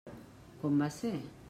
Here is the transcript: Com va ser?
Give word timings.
Com 0.63 0.81
va 0.85 0.89
ser? 0.99 1.15